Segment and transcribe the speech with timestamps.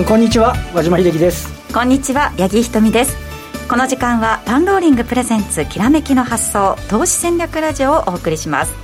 [0.00, 0.54] んこんにちは。
[0.72, 1.48] 和島秀樹です。
[1.72, 3.16] こんにちは八木ひとみです。
[3.68, 8.74] この時間はパンローリングプレゼンツきらめきの発想投資戦略ラジオをお送りします。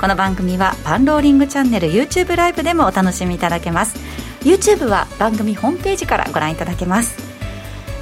[0.00, 3.96] この番組はパンローリングチャンネル YouTube ライブでもお楽しみいただけます。
[4.42, 7.16] YouTube は番組ホームページからご覧いただけます。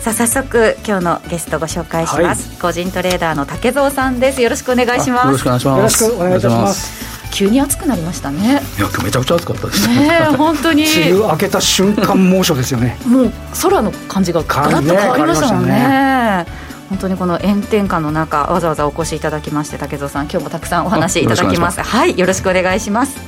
[0.00, 4.42] さあ早速今日のゲストご紹介します、はい、個人トレーダーの竹蔵さんです。
[4.42, 5.26] よろしくお願いします。
[5.26, 6.04] よろしくお願いします。
[6.04, 8.50] よろしくお願いします急に暑くなりましたね。
[8.50, 9.88] いや今日めちゃくちゃ暑かったです。
[9.88, 10.84] ねね本当に。
[10.84, 12.98] 梅雨明けた瞬間猛暑ですよね。
[13.06, 13.32] もう
[13.62, 15.72] 空の感じがガラッと変わりましたもんね。
[15.72, 16.46] ね。
[16.88, 21.82] 本当にこの炎天下の中わざわざお越しいただきまして竹蔵さん今日もたくさんお話いただきます。
[21.82, 23.18] はいよろしくお願いします。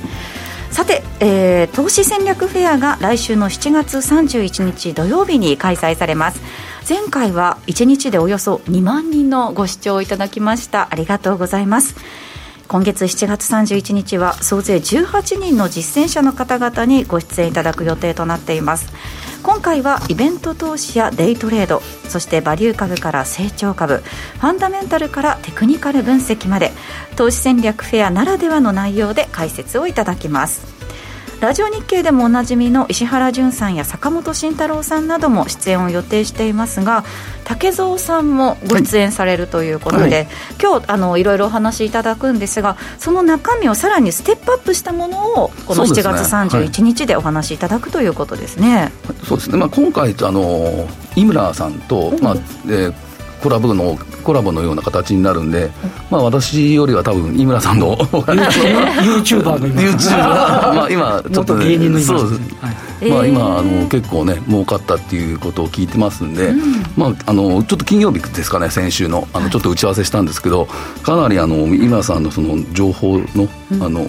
[0.71, 6.41] さて、えー、投資戦略フェアが来週の7月31日土曜日に開催されます。
[6.89, 10.87] 前回は1日でおよそ2万人のご視聴いただきました。
[10.89, 11.95] ありがとうございます
[12.71, 18.93] 今月7月31日は総勢18人の実践者の方々にご出演いただく予定となっています。
[19.43, 26.71] 今回はイベント投資やデイトレードそしてバリュー株から成長株ファンダメンタルからテクニカル分析まで
[27.17, 30.65] 投資戦略フェアならではの内容で解説をいただきます。
[31.41, 37.03] ラジオ日経でもおなじみの石原潤さんや坂本慎太郎さんなども出演を予定していますが
[37.45, 40.27] 竹蔵さんもご出演されるということで、はいはい、
[40.61, 48.91] 今日あのいろいろお話しいただくんですがその中身をさらにステップアップしたものをこの7月31日でお話しいただくということですね。
[49.23, 52.35] そうですね、まあ、今回あの井村さんと、まあ
[52.67, 53.10] えー
[53.41, 55.71] コラボのコラボのような形になるんで、
[56.09, 66.59] まあ、私よりは多分井村さんの YouTuber の今 YouTuber まあ今ちょっと、ね、芸人のそうです、はいまあ、今あの結構ね儲かったっていうことを聞いてますんで、うん、
[66.95, 70.67] まあ、あのちょっと金曜日ですかね先週のあのちょっと打ち合わせしたんですけど
[71.01, 73.47] かなりあの井村さんのその情報の
[73.83, 74.05] あの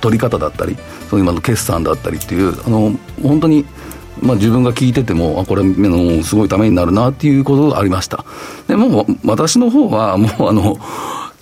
[0.00, 0.76] 取り方だったり
[1.08, 2.92] その今の決算だったりっていうあの
[3.22, 3.64] 本当に
[4.22, 8.24] まあ、自分が聞いてても、あこれのすごいためになるなっていうことがありました。
[8.68, 10.78] でも私の方はもうあの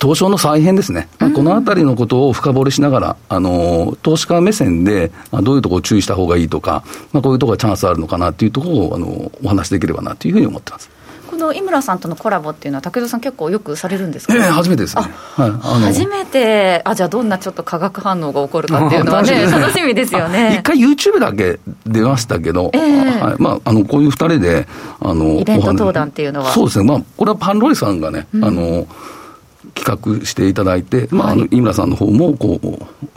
[0.01, 10.89] 東証の再編ですね、うん、このあたりのことを深掘りしながら、あの投資家目線で、まあ、どういうところを注意した方がいいとか、まあ、こういうところがチャンスあるのかなっていうところをあのお話しできればなというふうに思ってます。
[11.33, 20.57] この井村さんとのコラボっていうのは、武田さん、結構よくされるんですか、えー、初めてですね、はい、初めて、あじゃあ、どんなちょっと化学反応が起こるかっていうのはね、 楽しみですよね。
[20.59, 23.35] 一回、YouTube だけ出ましたけど、えー、はい。
[23.39, 24.67] まあ、あのこういう2人で
[24.99, 26.51] あの、イベント登壇っていうのは。
[26.51, 28.85] そうですね、まあ、これはパンロリさんがね、うん、あの
[29.73, 33.07] 企画していただいて、まあ、あの井村さんの方もこう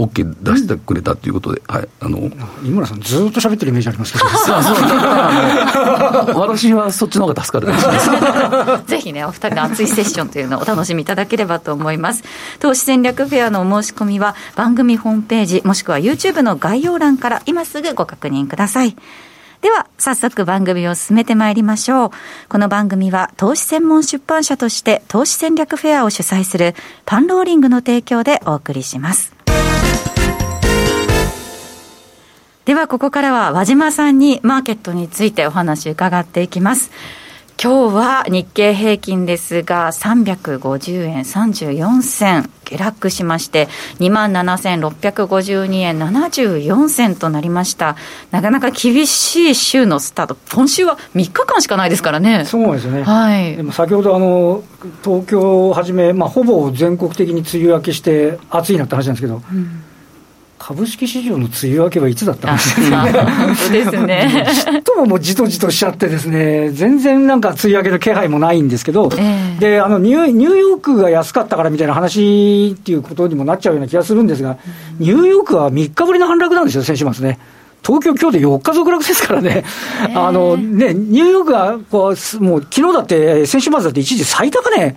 [0.00, 2.18] OK 出してくれたということで、うん、はい、あの
[2.64, 4.24] 井村さん、ずっと喋ってるイメージありますけど、
[6.40, 7.72] 私はそっちの方が助かる
[8.86, 12.24] ぜひね、お二人の熱いセッションというのをお楽しみいただければと思います。
[12.58, 18.96] 投資戦略フェアのお申し込みは、番組ホームページ、もしくは YouTube の概要欄から今すぐご確認ください。
[19.60, 22.10] では、早速番組を進めてまいりましょう。
[22.48, 26.74] この番組は、投資専門出版社として、投資戦略フェアを主催する、
[27.04, 29.39] パンローリングの提供でお送りします。
[32.66, 36.90] では、ここからは和島さんにマーケットについてお話伺っていきます。
[37.62, 43.68] 今日は日経平均ですが、350円34銭下落しまして、
[43.98, 47.96] 27,652円74銭となりました。
[48.30, 52.44] なかなか厳しい週のスタート、今週は3日間しかないですからね。
[52.44, 53.02] そうですね。
[53.02, 53.56] はい。
[53.56, 54.62] でも先ほどあの、
[55.02, 59.84] 東京をはじめ、まあ、ほぼ全国的に梅雨明けして暑いなって話なんですけど、うん
[60.62, 63.04] 株式市場の梅雨明けはいつだったんですか？
[63.06, 63.12] ね。
[63.72, 64.82] ですね。
[64.84, 74.58] とももうじとじとしちゃってですね、全然なんか梅雨明けの気配もないんですけど、えー、で、あのニュ、ニューヨークが安かったからみたいな話っていうことにもなっちゃうような気がするんですが、
[74.98, 77.38] ニューヨークは3日ぶりの反落なんですよ、先週末ね。
[77.82, 79.64] 東京、今日で4日続落ですからね、
[80.14, 84.96] あのねニューヨークがこうもう昨日だって、先週末だって一時最高値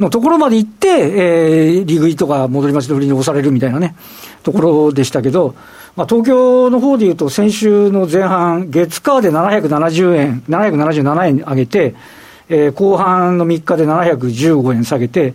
[0.00, 3.94] のところまで行って、えー、利食いとか戻り待ちの売りに押されるみたいなね、
[4.42, 5.54] ところでしたけど、
[5.96, 11.94] まあ、東京の方でいうと、先週の前半、月火で770円、777円上げて、
[12.48, 15.34] えー、後半の3日で715円下げて、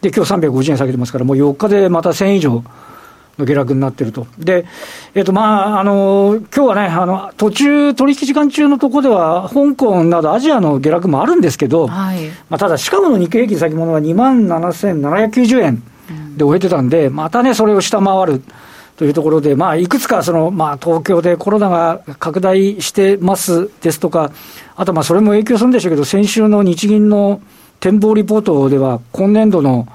[0.00, 2.64] で今日350円下げてますから、もう4日でまた1000円以上。
[3.38, 4.26] の下落になってると。
[4.38, 4.64] で、
[5.14, 15.82] えっ、ー、と、まあ、あの、今日はね、あの、途中、取引時間中のところでは、香港などアジアの下落もあるんですけど、はい、まあ、ただ、シカゴの日経平均先物は2万7790円
[16.36, 18.42] で終えてたんで、またね、それを下回る。
[18.96, 24.30] というところで、まあ、いくつかその、まあ、東京でコロナが拡大してますですとか、
[24.76, 27.40] あとまあそれも影響するんでしょうけど、先週の日銀の
[27.80, 29.88] 展望リポートでは、今年度の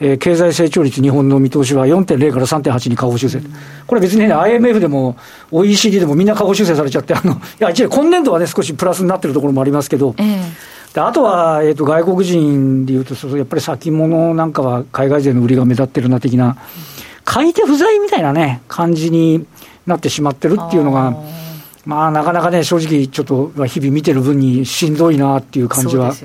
[0.00, 3.54] えー、経済成長率、日本の見通しは4.0から3.8に下方修正、うん、
[3.86, 5.16] これ別にね、IMF でも
[5.50, 16.56] OECD でもみんな下方修正されちゃって、あのいや一応、今年度はね、少しプラスになってるところもありますけど、えー、であとは、えーと、外国人でいうと、やっぱり先物なんかは海外勢の売りが目立ってるな的な、
[17.24, 19.46] 買い手不在みたいなね、感じに
[19.86, 21.14] なってしまってるっていうのが。
[21.86, 26.14] まあ、なかなかね、正直、ちょっと日々見てる分にしんどいなっていう感じは。
[26.14, 26.24] そ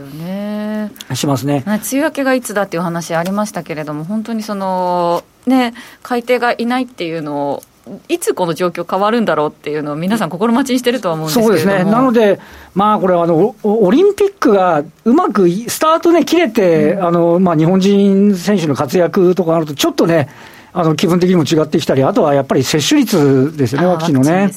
[1.16, 5.74] しますね梅雨明けがいつだっていう話ありましたけれども、本当にその、ね、
[6.04, 7.64] 買い手がいないっていうのを、
[8.08, 11.84] いつこの状況変わるんだろうっていうのを皆さん心待ちにしてるとは思うんですそうですね。
[11.84, 12.40] なので、
[12.76, 20.30] まあこれあの、オリンピックがうまくスタートね、切れて、うん、あの、まあ日本人選手の活躍とかあると、ちょっとね、
[20.72, 24.52] あの気分的にも違ってきたり、あとはやっぱり接種率ですよね、ワクチンのね。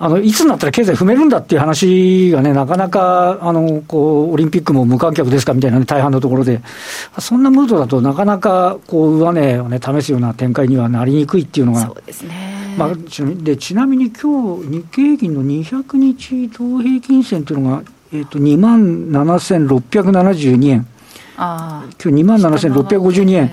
[0.00, 6.60] あのいつになったら経済踏めるんだっていう話がね、なかなかあのこうオリンピックも無観客ですかみたいな、ね、大半のところで、
[7.18, 12.76] そんなムードだとなかなかこう上値を、ね、試すような展開にはなりにくいっていうのが、そうですね。
[12.78, 20.86] まあ、ちなでちなみに今日日経平均の200日同平均線というのが、えー、と2万7672円。
[21.40, 23.50] あ今日2万7652円。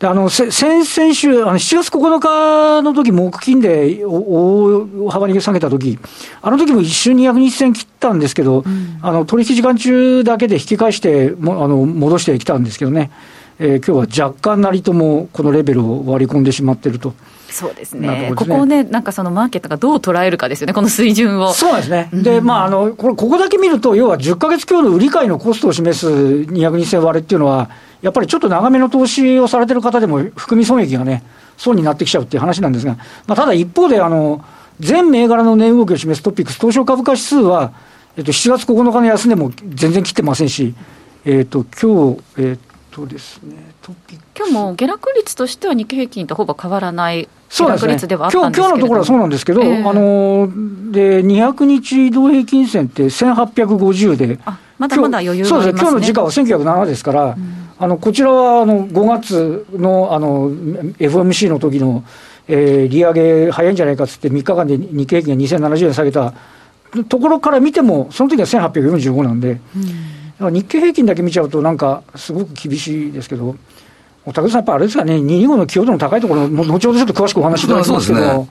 [0.00, 5.98] であの先々週、あの7月9日の時木金で大幅に下げた時
[6.42, 13.10] あの時も一瞬200日線切ったんですけど、うん、あの取引時間中だけで引き返してもあの戻してきたんですけどね、
[13.58, 17.14] えー、今日は若干なりともこのレベルを割り込んでしまっていると。
[17.50, 18.32] そうですね、ね。
[18.34, 21.52] ここをね、なんかそのマーケットがどう捉えるかですよね、この水準を。
[21.52, 27.70] そうですね、で、まああのこれ、ここだけ見ると、要は10か月強の売り買いのコストを示す200日線割れっていうのは、
[28.02, 31.22] やっぱりちょっと長めの投資をされてる方でも、含み損益がね、
[31.56, 32.96] 損になってきちゃうっていう話なんですが、
[33.26, 34.44] まあ、ただ一方で、あの
[34.80, 37.72] 全銘柄の値動きを示すトピックス、東証株価指数は、
[38.16, 40.74] えっと、7月9日の安値も全然切ってませんし、
[41.24, 42.58] えっと今日えっ
[42.90, 55.72] とですね、トピック今日も下落率としては日経平均とほぼ変わらない下落率ではあったんですけど、ね、今日今日のところはそうなんですけど、えー、あので200日移動平均線って1850で、あまだまだ余裕がありますね。
[55.72, 57.68] そうです今日の時価は1907ですから、うん。
[57.80, 62.04] あのこちらはあの5月のあの FOMC の時の、
[62.46, 66.32] えー、利上げ早いんじゃないかっつって、3日間で日経平均が2070円下げた
[67.08, 69.60] ところから見ても、その時は1845なんで、
[70.40, 73.56] うん、日経平均だけ見ちゃうと、なんかすごく厳しいですけど。
[74.32, 78.48] 竹田さん、やっぱあれですかね、225の寄与度の高いところ、後ほどちょっと詳しくお話しいただきますけど、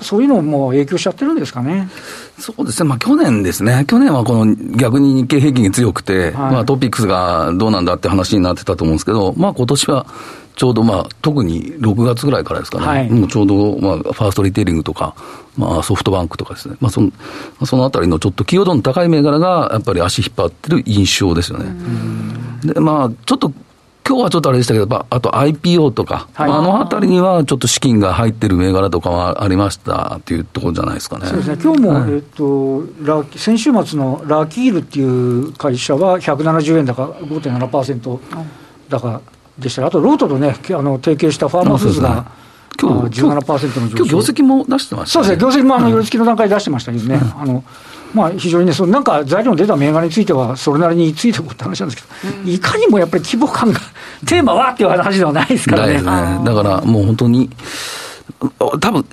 [0.00, 1.88] そういうのも影響しちゃってるんですかね。
[2.38, 10.06] そうですね、まあ、去年ですね、去年はこの逆に日経平均が強くて、はい、まあ、トピックスがどうなんだって話になってたと思うんですけど、まあ今年は
[10.58, 15.14] ちょうど、まあ、特に6月ぐらいからですかね、はい、もうちょうど、まあ、ファーストリテイリングとか、
[15.56, 17.12] まあ、ソフトバンクとかですね、まあ、その
[17.64, 21.66] そのあたりのちょっと寄与度の高い銘柄が、やっぱり足引っ張ってる印象ですよね。
[22.64, 23.52] で、まあ、ちょっと
[24.08, 31.26] 今日はちょっとあれでしたけど、あと IPO とか、はい、あのあたりにはちょっと資金が入ってる銘柄とかはありましたっていうところじゃないですかね。
[31.26, 31.58] そうですね。
[31.62, 38.18] 今日も、はい、えっと、ラ先週末のラキールっていう会社は170円高、5.7%
[38.88, 39.20] 高
[39.58, 42.48] でした、あとロートとね、あの提携したファーマーフーズが。
[42.80, 43.96] 今日17%の上昇。
[43.96, 47.64] 今日業績も出してました、ね、そうですね、業績もあの、寄り付きの段階で出してましたけどね、うん、あの
[48.14, 53.80] まあ、非常にね、そのなんか材料の出た銘柄については、それなりについていこうって話なんですけど、うん、いかにもやっぱり規模感が、
[54.26, 55.94] テーマはっていう話ではないですからね。
[55.94, 56.02] ね。
[56.02, 57.50] だからもう本当に、
[58.58, 59.04] 多分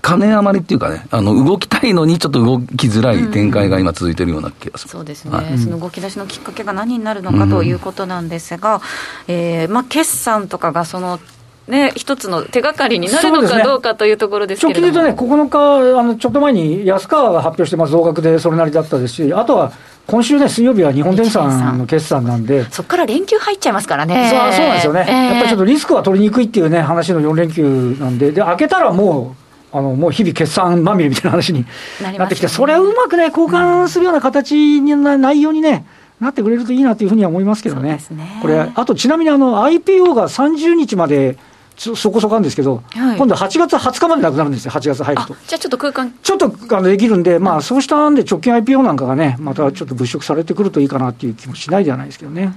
[0.00, 8.80] 金余りっていうかね、あの動きたいのにちょっと動きづらい展開が今、続いてるような気がする、そうですね、はい、その動き出しのきっかけが何になるのかということなんですが、うん、
[9.28, 11.20] えー、まあ、決算とかがその
[11.70, 19.72] ね、一つの手がかりになるのかどうかというところですけれども、直近で言うとね、9日、あのちょっと前に安川が発表してます増額でそれなりだったですし、あとは
[20.06, 24.28] 今週ね、水曜日は日本電産の決算なんで、そこから連休入っちゃいますからね。
[24.28, 29.36] そうそうなんですよね、えー、やっぱりちょっとリスクは取りにくいっていうね、話の4連休なんで、で、開けたらも
[29.72, 31.64] う、あのもう日々決算まみれみたいな話に
[32.00, 35.86] なってきて、ね、それをうまくね、交換するような形にな、内容にね、
[36.18, 38.38] なってくれるといいなというふうには思いますけどね、ね。
[38.42, 41.38] これ、あとちなみにあの IPO が30日まで
[41.80, 45.34] そこそこあるんですけど、はい、今度8月20日までなくなるんですよ、8月入ると。
[45.46, 52.52] じゃあちょっと空間ちょっとあのできるんで、まあ、そうしたんで、直近 IPO なんかがね、またちょっと物色されてくるといいかなっていう気もしないではないですけどね。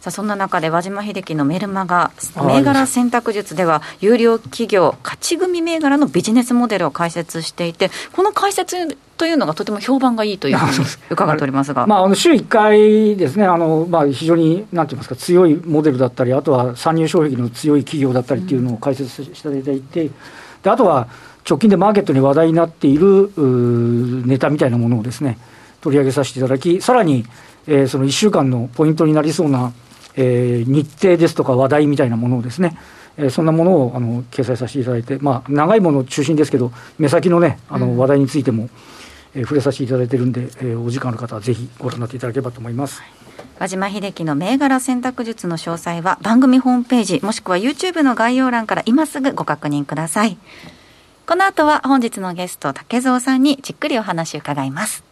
[0.00, 2.10] さあそんな中で和島秀樹のメルマガ
[2.46, 20.14] 銘柄選択術では有料企業勝ち組銘柄のビジネスモデルを解説していてこの解説というのがとても評判がいいというふうに伺っておりますが、まあ、あの週1回ですねあの、まあ、非常になんて言いますか強いモデルだったりあとは参入障壁の強い企業だったりっていうのを解説していただいて、うん、
[20.62, 21.08] であとは
[21.46, 23.30] 直近でマーケットに話題になっている
[24.26, 25.36] ネタみたいなものをですね
[25.82, 27.26] 取り上げさせていただきさらに、
[27.66, 29.74] えー、その1週間のポイントになりそうな
[30.16, 32.76] えー、日程ですとか話題みたいなものをですね、
[33.16, 38.68] えー、そんなものをあの掲載させていただいて、まあ、長いもの中心ですけど、目先のね、あの話題についても、
[39.34, 43.02] えー、触れさせていただいてるんで、えー、お時間の方はぜひご覧になっていただければと思います。
[43.58, 50.38] 和島秀樹の銘柄選択術の詳細は番組ホームページもしくは YouTube の概要欄から今すぐご確認ください。
[51.30, 55.04] この後は本日のゲスト竹蔵さんにじっくりお話を伺います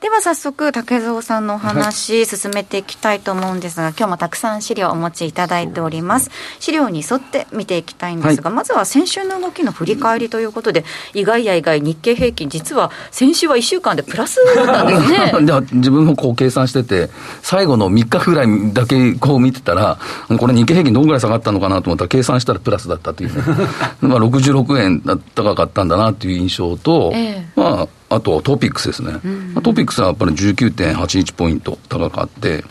[0.00, 6.30] では早速竹蔵さんのお話、進めていきたいと思うんですが今日もたくさん資料をお持ちいただいております。
[6.60, 15.32] 資料に沿って見ていきたいんですが、はい、まずは先週の動きの振り返りということで意外や意外日経平均実は先週は1週間でプラスだったんですね。
[15.72, 17.10] 自分もこう計算してて
[17.42, 19.98] 最後の3日ぐらいだけこう見てたら
[20.38, 23.42] これ日経平均どんぐらい下がったのかなと思ったら計算したらプラスだったという、ね、
[24.00, 25.02] まあ66円
[25.34, 32.64] 高かったんだなという印象と、えー、まああとトピックスですね、うん、トピックスはやっぱり19.81ポイント高かって、ち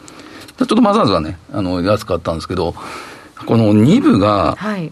[0.61, 2.73] ょっとマザーズはね、あの安かったんですけど、
[3.45, 4.91] この2部が、はい、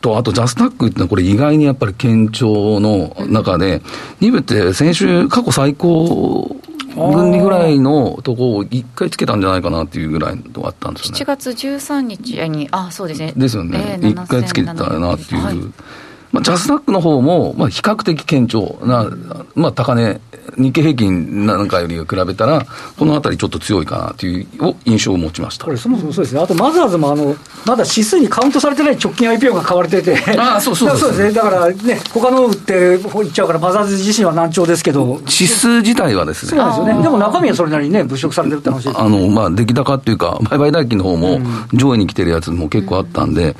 [0.00, 3.80] と、あとジャスタックってのは、これ、意外にやっぱり堅調の中で、
[4.20, 6.56] 2部って先週、過去最高
[6.94, 11.20] 分離ぐらいのとこを1回つけたんじゃないかなっていうぐらいのとこあったんですよね。
[11.20, 13.32] 7月13日に、あそうですね。
[13.36, 13.98] ですよね。
[14.02, 15.42] えー、1回つけてたなっていう。
[15.42, 15.56] はい
[16.32, 19.10] まあ、ジャスダックの方も、まあ、比較的堅調な、
[19.54, 20.20] まあ、高値、
[20.56, 22.66] 日経平均なんかより比べたら、
[22.98, 24.46] このあたりちょっと強いかなという
[24.84, 25.64] 印象を持ちました。
[25.64, 41.40] これ、そもそもそうですね、あとマザーズもあのまだ指数にカウントされてない直近 IPO が買われてて、あそうそう そうですね、だからね、他の売っていっちゃうから、マザーズ自身は難聴ですけど、指数自体はですね、そうなんですよね、でも中身はそれなりにね、物色されてるって話です、あのまあ、出来高っていうか、売買代金の方も
[41.72, 43.54] 上位に来てるやつも結構あったんで、うん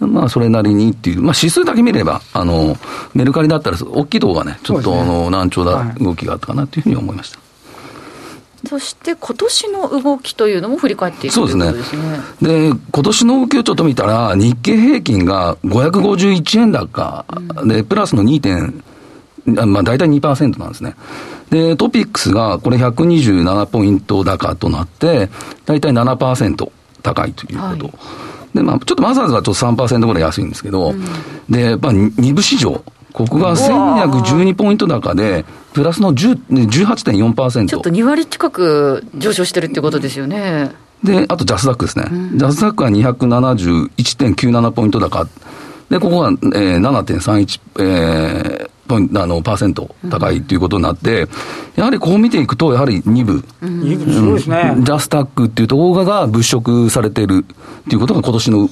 [0.00, 2.76] まあ、それなりにっていう、まあ、指数だけ見れば、あの、
[3.14, 7.40] メルカリだったら、大きいとこがね、ちょっと、あの、難聴な動きがあったかなというふうに思いました。
[8.66, 11.72] そして今年の動きというのも振り返っていくそうですね。
[12.42, 17.24] で、今年の動きをちょっと見たら、日経平均が551円高
[17.64, 18.82] で、プラスの2点、
[19.46, 20.96] まあ大体2%なんですね。
[21.50, 25.30] で、トピックスがこれ127ポイント高となって、
[25.64, 26.70] 大体7%
[27.02, 27.86] 高いということ。
[27.86, 27.92] はい
[28.54, 31.04] で、まあ、ちょっとマザーズはちょっと3%ぐらい安いんですけど、うん、
[31.48, 37.66] で、やっぱ2部市場、ここが1212ポイント高で、プラスの18.4%。
[37.66, 40.72] ちょっと2割近く上昇してるってことですよね。
[41.02, 42.06] で、あとジャスダックですね。
[42.10, 45.26] うん、ジャスダックは271.97ポイント高。
[45.90, 51.28] で、ここが、えー、7.31、えー、ポイント、あの、パーセント高いということになって、
[51.76, 53.44] やはりこう見ていくと、やはり2部。
[53.62, 54.74] 2部すごいですね。
[54.80, 58.70] ジャスタックっていうところが物色されているっていうことが今年の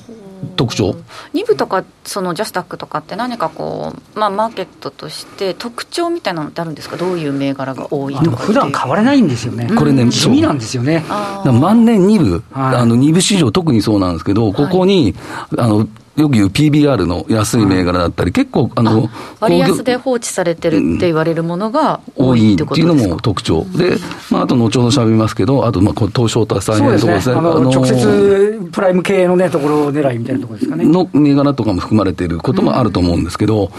[0.56, 0.94] 特徴。
[1.32, 6.96] 2部とかそのジャスタックとかって何かこう、まあ、マーケットとして特徴みたいなのってあるんですか？
[6.96, 11.04] どういう銘柄が多いとか普段買われないんですよね、これね地味なんですよね。
[11.44, 15.14] 万年2部、はい、あの2部市場特にそうなんですけどここに、
[15.50, 19.08] はい、あのよく言う PBR の安い銘柄だったり、結構、あの、
[19.38, 23.64] 割安で放置されてるって言われるものが多いっていうのも特徴。
[23.76, 23.96] で、
[24.30, 27.36] まあ、あと後ほど喋りますけど、あと、まあ、東証と再編とこですね。
[27.36, 30.84] あの、直接プライム系のね、ところ狙いみたいなところですかね。
[30.86, 33.70] の銘柄とかも含まれていることもあると思うんですけど、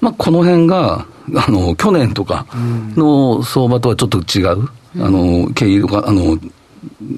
[0.00, 2.46] まあ、この辺が、あの、去年とか
[2.96, 4.68] の相場とはちょっと違う。
[4.98, 6.38] あの、経緯とか、あの、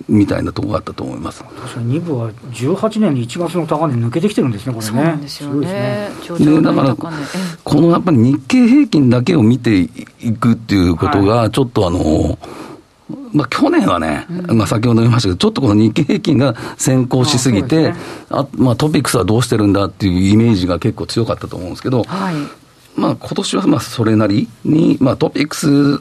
[0.08, 1.42] みたいなところがあったと思います。
[1.42, 4.92] 確かに2部は18年に1月の高値抜けてきてるんですね、これね。
[4.92, 6.10] そうなんですよね。
[6.38, 9.88] でだから、このやっぱり日経平均だけを見てい
[10.38, 12.38] くっていうことが、ちょっとあの、
[13.32, 17.94] まあ、去年はね、うん、まあ、先ほど言いましたけど、ちょっとこの日経平均が先行しすぎて、あ、ね、
[18.30, 22.34] あまあ、トピックスはどうしてるんだっていうイメージが結構強かったと思うんですけど、はい、
[22.96, 26.00] まあ今年はまあそれなりに、まあ、トピックス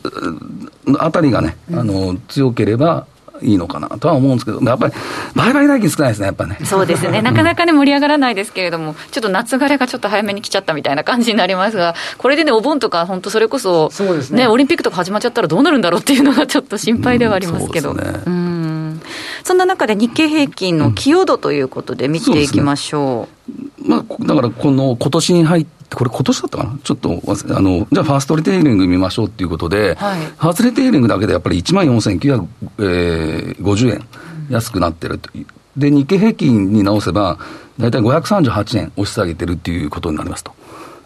[0.99, 3.07] あたりがね、あの強ければ、
[3.41, 4.93] いいのかなとは思うんですけど、やっぱり
[5.35, 6.59] 売買代金少ないですね、やっぱね。
[6.63, 17.91] そうですね、 なかなかね、盛り上がらないですけれども、ちょっと夏枯れがちょっと早めに来ちゃったみたいな感じになりますが、これでね、お盆とか、本当、それこそ、そうですね、ね、オリンピックとか始まっちゃったらどうなるんだろうっていうのがちょっと心配ではありますけど。
[17.91, 19.09] うん、そ、ね、
[19.43, 23.51] そんな中で日経平均の寄与度ということで見ていきましょう。
[23.51, 26.77] うね、まあ、だからこの今年に入ってこれ今年だったかな？
[26.83, 27.11] ちょっと、あ
[27.59, 34.05] の、じゃあファーストリテイリング見ましょうっていうことで、はい、ファーストリテイリングだけでやっぱり1万4950円
[34.49, 35.45] 安くなってるという。
[35.77, 37.37] で、日経平均に直せば、
[37.79, 40.53] 大体538円押し下げてるっていうことになりますと。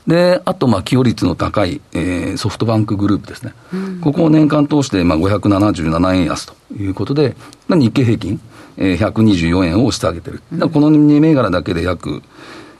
[0.07, 3.53] で、あと、まあ、寄与率の高い、えー、ソフトバンクグループですね。
[3.73, 7.35] うん、ここを年間通して、まあ、577円安ということで、
[7.67, 8.39] まあ、日経平均、
[8.77, 10.41] えー、124円を押し下げてる。
[10.51, 12.21] うん、この2銘柄だけで約、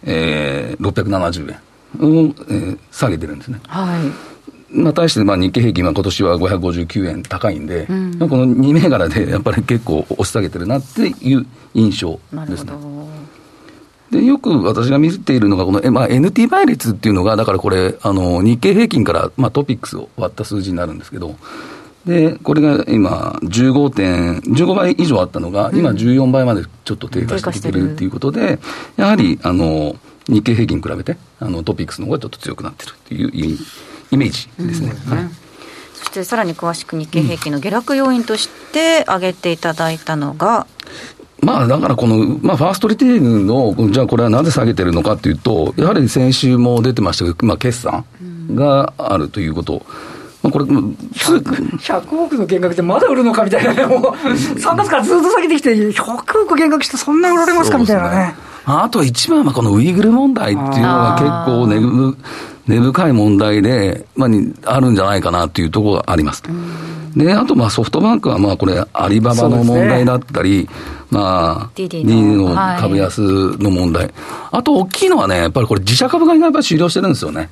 [0.03, 1.57] えー、670円。
[2.00, 3.60] を、えー、下げてるんですね。
[3.68, 4.36] はい
[4.72, 12.74] まあ、対してまあ日経平均は今年は559円高いんで、うん、この2銘柄でやっぱり結構押し下げてるなっていう印象ですね。
[14.12, 21.36] でよく私が見ているのが、この、まあ、NT 倍率っていうのが、だからこれ、あの日経平均から、まあ、トピックスを割った数字になるんですけど、
[22.06, 28.60] で、これが今15点、15倍以上あったのが、今14倍までちょっと低下してきてるっていうことで、
[28.96, 29.96] やはり、あの、
[30.27, 33.58] 日経平均に比べて、あの、トピックスの方がちょっと強くなってるっていう
[34.12, 34.89] イメージですね。
[34.89, 35.29] はい、
[35.94, 40.67] そしてさらに詳しく日経平均の下落要因として挙げていただいたのが、
[41.41, 48.05] まあ、だからこの、まあ、ファーストリテイルの、じゃあこれはなぜ下げてるのかというと、やはり先週も出てましたけど、まあ、決算
[48.51, 49.86] があるということ。
[50.41, 58.36] まあ、これ 100, 100, 億の減額ってまだ売るのかみたいなね、もう3月からずっと下げてきて、100億減額して、そんな売られますかみたいなね。
[58.65, 61.67] あと一番はこのウイグル問題っていうのが結構
[62.67, 64.29] 根根深い問題で、まあ、
[64.74, 66.43] あるんじゃないかなっていうところがあります。
[67.15, 70.69] で、あとまあソフトバンクはまあこれ、アリババの問題だったり、ね、
[71.12, 73.22] まあ、DD の株安
[73.57, 74.13] の問題、はい、
[74.51, 77.50] あと大きいのはね、やっぱりこれ、自社株買いがやっぱり終了してるんですよね。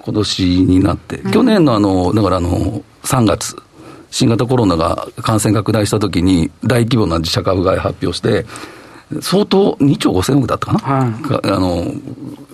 [0.00, 1.18] 今年になって。
[1.32, 3.56] 去年のあの、だからあの、3月、
[4.10, 8.46] 新型コロナが感染拡大したときに、大規模な自社株買い発表して、
[9.20, 11.84] 相当2兆5000億だったかな、はい、あの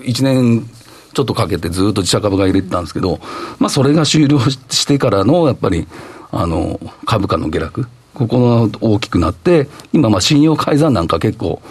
[0.03, 0.69] 1年
[1.13, 3.21] ちょっとかけてずっと自社株が入れてたんですけど、
[3.59, 5.87] まあ、それが終了してからのやっぱり
[6.33, 11.63] あの株価の下落、ここが大きくなって、今、信用改ざんなんか結構、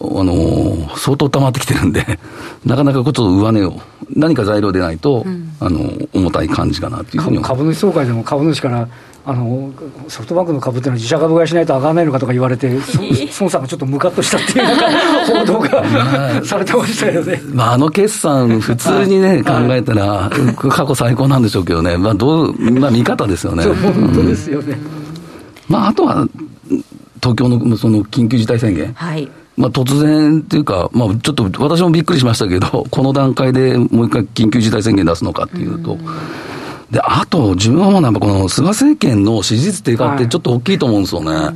[0.00, 2.04] あのー、相当溜まってきてるんで、
[2.64, 3.80] なかなかちょっと上値を、
[4.14, 8.88] 何か材料でないと、うん、あの重たい感じかなというふうに株主総会でも株主から
[9.24, 9.72] あの
[10.08, 12.70] ソフトバンクの株っていうのは自社株買いしないと上がらないのかとか言われて、
[13.38, 23.64] 孫さんがちょっとムカッとしたっていう報道がされてましたよね、 まあ、あの決算、普通にね、考えたら、過去最高なんでしょうけどね、まあどうまあ、見方ですよね。
[23.64, 24.78] 本当ですよね、うん、
[25.68, 26.26] まあ、あとは
[27.22, 28.92] 東京のその緊急事態宣言。
[28.94, 29.28] はい
[29.60, 35.98] まあ、突然っていうか、まあ、ちょっと私もびっくりしましたけど、 この段階でもう一回緊急事態宣言出すのかっていうと、
[36.90, 41.30] で、あと、自分はもうなんかこの菅政権の支持率低下ってちょっと大きいと思うんですよね。
[41.30, 41.52] は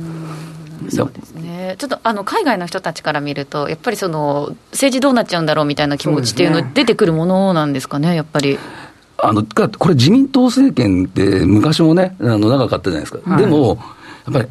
[0.87, 1.75] い、そうですね。
[1.79, 8.59] ちょっとあの海外の人たちから見ると、やっぱりその政治どうなっちゃうんだろうみたいな気持ちっていうの、出てくるものなんですかね、やっぱり。
[9.17, 13.79] あのこれ、自民党政権って昔もね、あの長かったじゃないですか、はい、でも、
[14.25, 14.47] やっぱり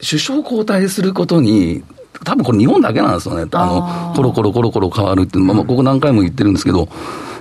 [0.00, 1.82] 首相交代することに、
[2.24, 6.88] 多分これ、日本だけなんですよね、あのコロコロコロコロ変わるって、まあ、ここ何回も言ってるんですけど、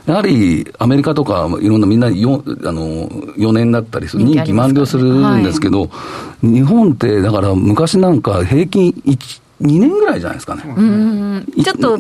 [0.06, 5.06] やはりアメリカとかいろんなみんな 4, あの4年だったりする、任期満了する
[5.38, 5.88] んですけど、は
[6.44, 10.64] い、日本ってだから昔なんか平均1、2年ぐらいじゃないですかね。
[10.66, 11.98] うんちょっと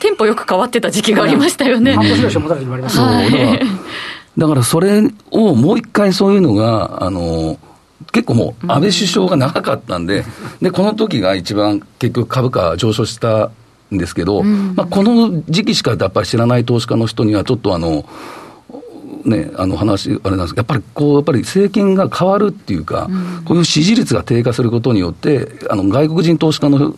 [0.00, 1.92] テンポよく変わってた時期がありましたよね。
[1.92, 3.66] 半年ぐらいしか持たない言われました、そうだから
[4.38, 7.58] だからそれをもう一回そういうのが、あの
[8.12, 10.24] 結構もう安倍首相が長かったんで、
[10.60, 13.50] でこの時が一番結局株価上昇した
[13.94, 18.04] んですけど、うん、まあ、この時期しかやっぱり知らない投資家の人には、ちょっとあの、
[19.24, 26.96] ね、あの話、あれなんですやっぱりこう、やっぱり政権が変わるっていうか、うん、こういう支持率が低下することによって、あの外国人投資家の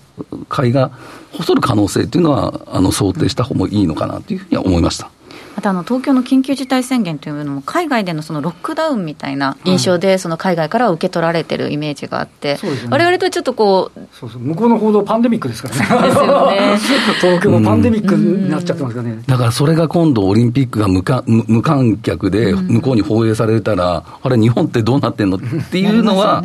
[0.49, 0.93] 買いが
[1.33, 5.11] 細る可能性っていうのは、あの想定した方もいいのかなというふうには思いました。
[5.55, 12.59] またあの東京の緊急事態宣言というのも、海外でのそのロックダウンみたいな印象で、その海外から受け取られてるイメージがあって、
[12.91, 16.79] われわれとちょっとこうそうそう、向こうの報道、パンデミックですからね、ですよね。
[17.21, 26.43] 東京もパンデミックになっちゃってますからね、だからそれが今度、オリンピックが無観無観客で向こうに放映されたら、あれ、日本ってどうなってんのっていうのは。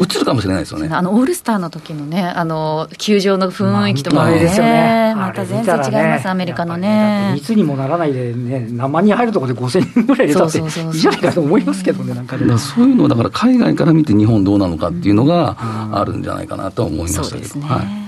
[0.00, 0.88] 映るかもしれないですよね。
[0.90, 7.32] あのオールスターの時のね、あの球場の雰囲気とかね、ねまた全然違います、ね、アメリカのね。
[7.34, 12.58] 密にもならないでね、何万人入るところで5000人ぐらい入れたっていいじゃないかと思いますけどね、なんかね。
[12.58, 15.56] そういうのだから海外から見て日本どうなのかっていうのが
[15.92, 17.66] あるんじゃないかなと思いましたけど。
[17.66, 18.07] はい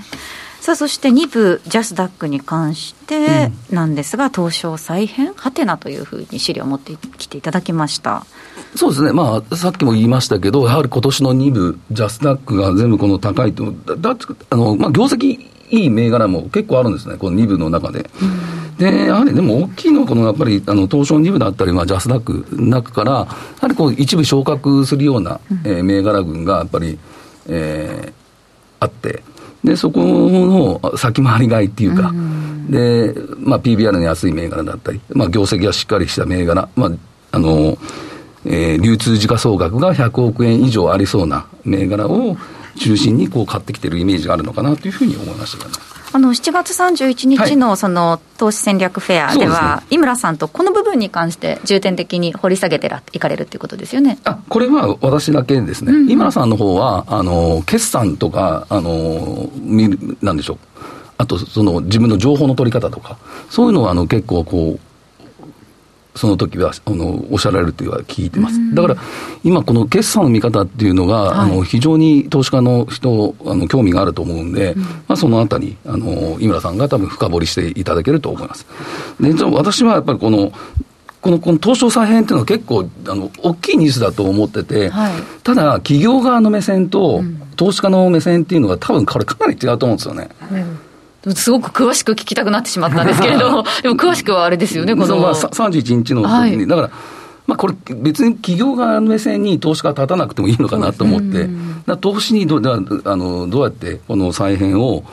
[0.61, 8.27] さあそして2部ジャスダックに関してなんですが、東証再編はてなというふうに資料を持ってきていただきました。
[8.75, 14.15] そうですね、まあ、さっきも言いましたけど、やはり今年の2部、ジャスダックが全部この高いと、だ
[14.51, 18.07] あのまあ、業績いい銘柄も結構あるんですね、この2部の中で。
[18.77, 23.27] で、やはりでも大きいのは、このやっぱりあの東証2部だったり、まあ、ジャスダックの中から、や
[23.61, 26.99] はりこう一部昇格するような、えー、銘柄群がやっぱり、
[27.47, 28.13] えー、
[28.79, 29.23] あって、
[29.63, 32.11] でそこの先回り買いっていうか、
[32.69, 36.91] でまあ、PBR の安い銘柄だったり、まあ、業績がしっかりした銘柄、まあ
[37.33, 37.77] あの
[38.45, 42.35] えー、流通時価総額が100億円以上ありそうな銘柄を、
[42.79, 45.75] 中心にこう買ってきてるイメージがあるのかなというふうに思いましたけどね。
[46.13, 54.17] あの7月31日のその投資戦略フェアでは、はいね、井村さんとこの部分に関して重点的に掘り下げてらいかれるということですよね。
[54.23, 60.57] あこれは私だけですね、うんうん、井村さんの方はあの決算とか、あの見るなんでしょう、
[61.17, 63.17] あとその自分の情報の取り方とか、
[63.49, 64.79] そういうのはあの結構こう、
[66.15, 68.97] その時はあのおっしゃられるというは聞いてます、だから
[69.43, 78.65] 今、この決算の見方っていうのが、はい、あの非常に投資家の人、あの興味があると思うんで、うん、まあ、そのあたりあの、井村さんが多分深掘りしていただけると思います。
[79.19, 80.51] で私はやっぱりこの
[81.21, 87.21] このこの東証再編っていうのは結構あの大きいニュースだと思ってて、はい、ただ、企業側の目線と
[87.55, 90.29] 投資家の目線っていうのが、多分これ、かなり違うと思うんですよね。
[90.51, 90.90] うん
[91.35, 95.17] すごく詳しく聞きたくなってしまったんですけれども、 でも詳しくはあれですよね、この。
[95.19, 96.89] まあ、31日の時に、はい、だから、
[97.47, 101.49] まあ、これ、別に企業側の目線に投資家立たなくてもいいのかなと思って、
[101.99, 105.03] 投資にどあのどうやってこの再編を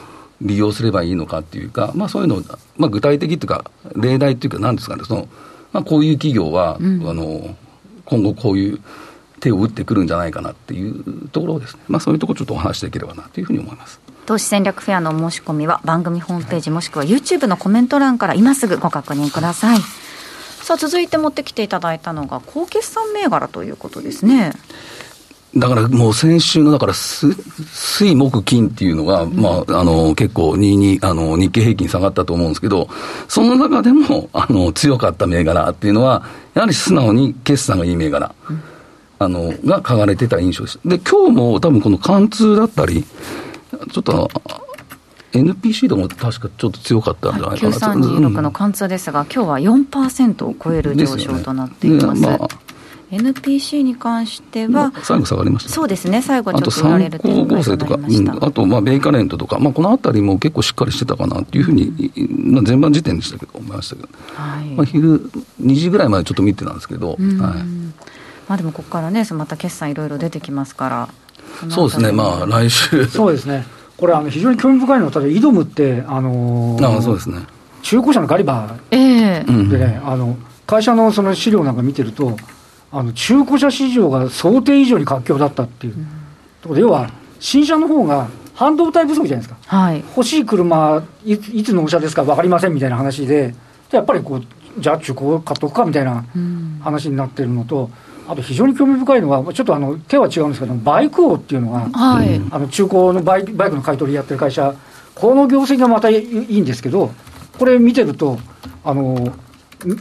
[0.40, 2.42] 利用すればいいのかっていうか、まあ、そういうのを、
[2.77, 3.64] まあ、具体的っていうか、
[3.97, 5.29] 例題っていうか、なんですかね、その
[5.73, 7.57] まあ、こういう企業は、うん、あの
[8.05, 8.81] 今後こういう
[9.40, 14.01] 手を打ってくるんじゃないかなっていうところですね、まあ、そういうところちょっとお話しできればなというふうに思います。
[14.29, 19.79] 投資戦略フェアの申し込みは番組ホームページもしくは YouTube のコメント欄から今すぐご確認ください。
[19.81, 24.53] さあ続いて持ってきていただいたのが高決算銘柄ということですね。
[25.57, 27.35] だからもう先週の、だから水、
[28.14, 32.87] 木、金っていうのが、うん、まあ、あの、結構2に、あの、日経平均下がったと思うんですけど、
[33.29, 38.62] その中でも、あの、強かった銘柄っていうのは、やはり素直に決算がいい銘柄、うん、
[39.21, 40.81] あの、が書かれてた印象です。
[40.85, 43.07] で、今日も多分この貫通だったり、
[43.91, 44.31] ちょっと、
[45.33, 47.79] NPC でも確かちょっと強かったんじゃないかなと。
[47.79, 52.21] 9326の貫通ですが、今日は4%を超える上昇となっています。
[52.21, 52.49] ねまあ
[53.11, 64.67] NPC に関しては、最後下がりました、ね、そうですね、最後ちょっと売られると合成とか、うん、あと、まあ、ベイカレントとか、まあ、このあたりも結構しっかりしてたかなっていうふうに、まあ、前半時点でしたけど、思いましたけど、はい。
[64.75, 65.31] まあ、昼
[65.62, 67.64] 2時ぐらいまでちょっと見てたんですけど、はい、ま
[68.49, 71.09] あ、でもここからね、また決算いろいろ出てきますから、
[71.71, 73.07] そうですね、まあ、来週。
[73.07, 73.67] そうですね。
[73.97, 77.41] これ、あの非常に興味深いのは、例えば、イドムって、あのー、あそうですね、
[77.83, 82.37] 中古車のガリバーでね、えー、あの会社のその資料なんか見てると、
[82.93, 85.95] あの中古車市場が想定以上に活況だったっていう、
[86.63, 93.55] ところ要は、新車の方が半導体不足じゃないですか、はい、欲しい車い、いつ納車ですか分かりませんみたいな話で、
[93.91, 94.43] やっぱりこう、
[94.81, 96.25] じゃあ中古買っとくかみたいな
[96.83, 97.91] 話になってるのと、
[98.29, 104.75] あと非常に興味深いのは、ちょっとあの手は違うんですけど、バイク王っていうのが、はい、あの中古のバイバイクの買い取りやってる会社、
[105.14, 107.11] この業績がまたいいんですけど、
[107.59, 108.38] これ見てると、
[108.85, 109.33] あの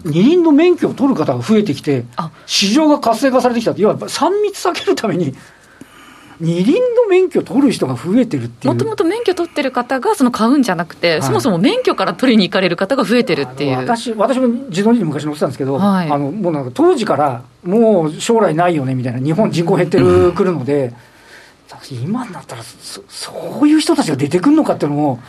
[0.03, 2.05] 二輪の免許を取る方が増えてきて、
[2.45, 5.33] 市場が活性化されてきたいわば3密避けるために、
[6.39, 8.73] 二輪の免許取る人が増えてるっていう。
[8.73, 13.77] もともと免許取ってる方がその買うんじゃなくて、はい、そもそも免許から取りに行かれる方が増えてるっていう。
[13.77, 20.93] 私私も自動二輪昔乗ってたんですけど、はい、あのもうなんか当時からもう将来ないよねみたいな、日本人口減ってる、くるので、
[21.91, 25.19] 今になったらそ、そういう人たちが出てくるのかっていうのも、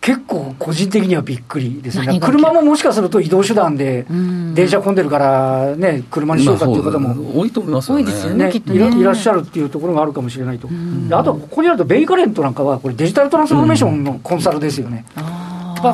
[0.00, 4.06] 結構個人的にはびっくりですね、車ももしかすると移動手段で、
[4.54, 10.68] 電車混んでるからね、車にしようかっていう方も、多いと思いますよね、多いですよね、ねいらっしゃるっていうところがあるかもしれないと、
[11.10, 15.04] あとここにあると、ベイカレントなんかは、これ、デジタルトランスフォーメーションのコンサルですよね。
[15.16, 15.22] だ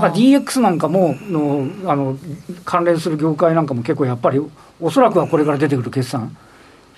[0.01, 2.19] から DX なんかものあの
[2.65, 4.41] 関連する業界なんかも結構やっぱり、
[4.81, 6.37] おそらくはこれから出てくる決算、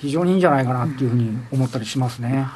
[0.01, 2.47] 非常にいいんじゃないかなっていうふうに思ったりしますね。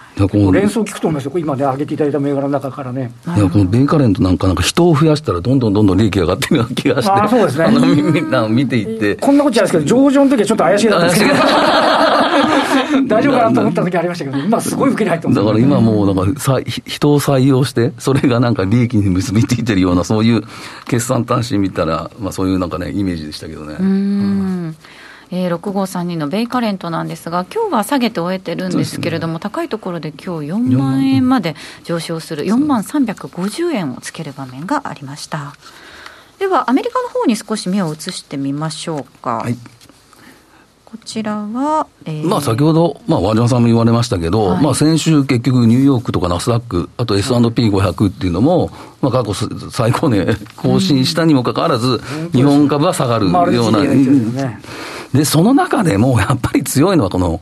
[0.52, 3.10] 連想聞くと思いますよ、今で挙げていただいた銘柄の中からね。
[3.36, 7.64] いや、このベイカレントなんか、なんか人を増やしたら、どんどんどんどん利益上がっていくような気がして、あそうですね。
[7.64, 9.16] あのみんな見ていって。
[9.16, 11.34] こんなことじゃないですけど、上場の時はちょっと怪しいだったんですけど。
[13.08, 20.44] 大丈夫かなと思った時ありましたけど、今すごい受けに入ってます、だから今もう、なんかさ人を採用して、それがなんか利益に結びついてるような、そういう
[20.86, 23.76] 決算端子見たら、まあそういうなんかね、イメージでしたけどね。
[23.80, 24.76] うん
[25.34, 32.82] えー、6532のベイカレントなんですが、今日は下げて終えてるんですけれども、ね、高いところで今日4万円まで上昇する、4万。
[32.82, 35.54] 350円をつける場面がありました。
[36.38, 39.38] では、アメリカの方に少し目を移してみましょうか。
[39.38, 39.56] はい。
[40.84, 49.32] こちらは、えー、まあ先ほど、まあ、和島さんも言われましたけど、はい、まあ先週、結局、ニューヨークとかナスダック、あと S&P500 っていうのも、まあ、過去
[49.70, 53.78] 最高値更新したにもかかわらず、日本株は下がるような、
[55.12, 57.40] で、その中でもやっぱり強いのはこの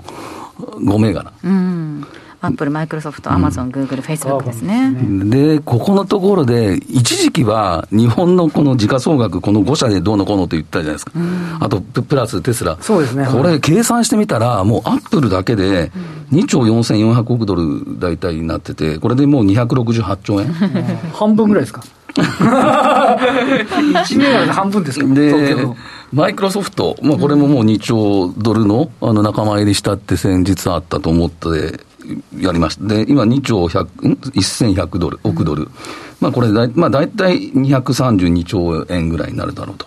[0.59, 1.33] 5銘柄。
[1.45, 2.07] うん
[2.43, 4.95] アップル、マイクロソフト、アマゾン、グーグル、フェイスブックですね。
[5.29, 11.13] で、ここのところで、一時期は日本のこの時価総額、この5社でどうのこうのと言ったじゃないですか。
[11.61, 12.79] あと、プラステスラ。
[12.81, 13.27] そうですね。
[13.27, 15.93] これ、計算してみたら、もうアップルだけで
[16.33, 20.51] 2兆4400億ドル大体になってて、これでもう268兆円。
[21.13, 21.83] 半分ぐらいですか。
[22.15, 25.55] 1年間で半分ですか、で、
[26.13, 31.85] マイクロソフト、まあ、これももう2兆ドルのあの仲間入りしたって先日あったと思って
[32.39, 32.85] やりました。
[32.87, 33.87] で、今2兆100、
[34.33, 35.69] 1100ドル、億ドル。
[36.21, 39.87] まあ、これだい、まあ、大体232兆円ぐらいになるだろうと。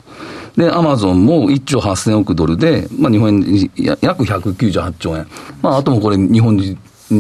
[0.56, 5.28] で、アマゾンも1兆8000億ドルで、まあ、日本円約198兆円。
[5.62, 6.78] まあ、あともこれ日本に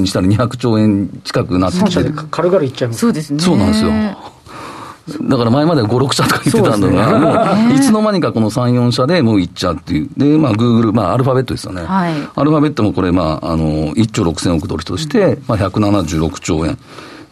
[0.08, 2.12] したら200兆円近くなってきて。
[2.32, 3.00] 軽々いっちゃいます。
[3.02, 3.40] そうですね。
[3.40, 3.92] そうなんですよ。
[5.06, 10.10] だから前までは5、6社とか言ってたのが、ね、もういつの間にかこの3、4社でもういっちゃうっていう。
[10.16, 11.84] で、まあ、グーグル、まあ、アルファベットですよね。
[11.84, 16.78] はい、アルファベットもこれ、まあ、あの、1兆6000億ドルとして、まあ、176兆円。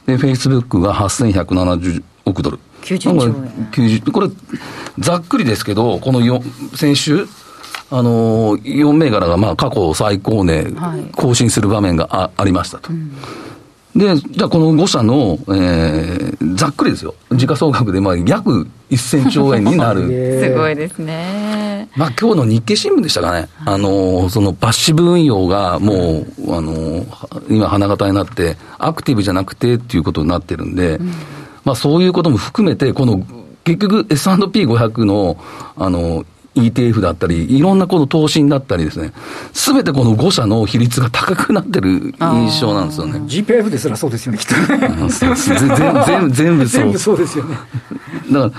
[0.06, 2.60] で、フェイスブックが8170億ドル。
[2.82, 3.34] 90兆円。
[3.72, 4.28] 90これ、
[5.00, 6.42] ざっくりですけど、このよ
[6.76, 7.26] 先週、
[7.90, 10.68] あの、4銘柄がまあ過去最高値
[11.16, 12.92] 更新する場面があ,、ありましたと。
[12.92, 13.12] うん
[13.96, 20.02] で、じゃあこの5社の、えー、ざっくりですよ、時価総額でまあ約1000兆円になる。
[20.42, 21.90] すごいですね。
[21.98, 27.06] まあ今日の日経新聞でしたかね、あの、そのパッシブ運用がもう、あの、
[27.50, 31.08] 今花形になって、アクティブじゃなくてっていうことになってるんで、うん、
[31.66, 33.22] まあそういうことも含めて、この
[33.64, 35.38] 結局 S&P500 の、
[35.76, 39.14] あの、ETF だったり、いろんなこの投資だったりですね、
[39.54, 43.20] すべてこの5社の比率が高くなってる印象なんですよね。
[43.20, 44.56] GPF ですらそうですよね、きっと。
[46.08, 46.84] 全部、全部そう。
[46.84, 47.58] 全部そうですよね。
[48.32, 48.52] だか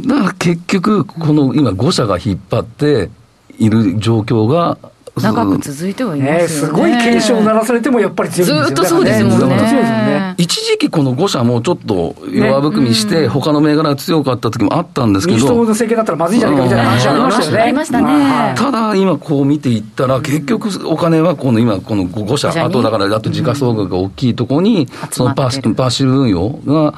[0.00, 3.10] ら、だから結局、この今5社が引っ張って
[3.58, 4.78] いる状況が、
[5.20, 9.56] 長く続いてはいますよね、ね、すごい警鐘を鳴らされてもやっぱり強いんですよずっとそうですもんね。
[9.56, 15.38] ね一時期この5社もちょっと弱含みして、他の銘柄が強かった時もあったんですけど。
[15.38, 17.58] 民主党の政権だったらまずいんじゃないかみたいな話ありましたよね。
[17.62, 18.54] ありましたね。
[18.56, 26.94] ただ今こう見ていったら、結局お金はこの今この5社、あとだからあと時価総額が大きいところに、そのパッパッシブ運用が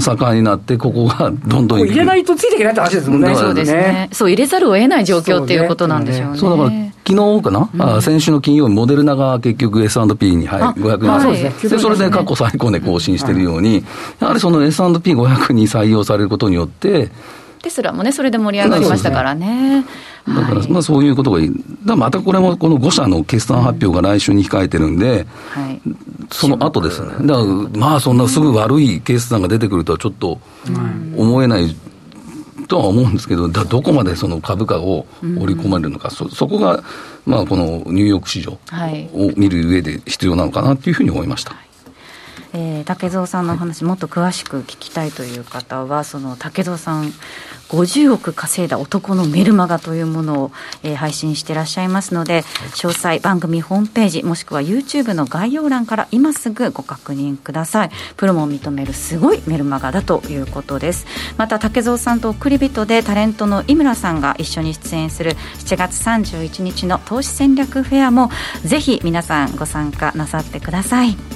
[0.00, 3.34] 盛んになって、ここがどんどん入れないとついていけないって話ですもんね。
[3.34, 4.08] そうですね。
[4.12, 6.38] そう入れざるを得ない状況っていうことなんでしょうね。
[6.38, 6.70] そうだから
[7.04, 13.84] 昨日かな、うん、先週の金曜日、モデルナが結局 S&P に、はい、500に、はい、でそれで過去最高値更新しているように、
[14.20, 17.10] やはりその S&P500 に採用されることによって、
[17.62, 19.84] テスラもね、それで盛り上がりましたからね。
[20.26, 21.52] だから、まあそういうことがいい。
[21.84, 25.80] だまたこれもこの5社の決算発表が来週に控えてるんで、はい、
[26.30, 27.08] その後ですね。
[27.24, 27.46] だから
[27.78, 30.40] まあそんなすぐ悪い決算が出てくるとはちょっと
[31.16, 31.76] 思えない
[32.66, 36.82] とは思うんですけど、だどこまでその株価を織り込まれるのか、うん、そそこが、
[37.26, 38.58] まあ、このニューヨーク市場を
[39.36, 41.52] 見る上で必要なのかなというふうに思いました。
[41.52, 41.72] はい
[42.54, 47.12] えー、竹蔵さんの話、もっと詳しく聞きたいという方は、その竹蔵さん、
[47.72, 52.42] 50億稼いだ男のメルマガというものを、えー、配信していらっしゃいますので、
[52.74, 57.90] 詳細、番組ホームページ、もしくは YouTube の概要欄から今すぐご確認ください。
[58.16, 61.06] プロも認めるすごいメルマガだということです。
[61.38, 68.30] また、竹蔵さんと送り人でタレントの井村さんが一緒に出演する7月31日の投資戦略フェアも、
[68.64, 71.31] ぜひ皆さんご参加なさってください。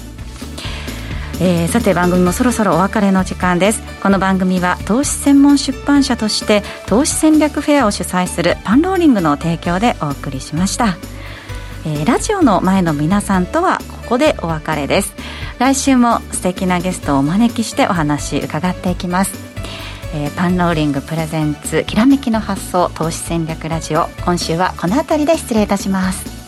[1.39, 3.83] えー、さて番組もそろそろお別れの時間です。
[4.03, 10.97] この番組は投資専門出版社として投資戦略フェアを主催するパンローリングの提供でお送りしました、
[11.85, 15.13] えー、ラジオの前の皆さんとはここでお別れです。
[15.59, 19.33] 来週も素敵なゲストをお招きしてお話伺っていきます。
[20.15, 24.09] えー、パンローリングプレゼンツきらめきの発想投資戦略ラジオ。
[24.25, 26.46] 今週はこの辺りで失礼いたします。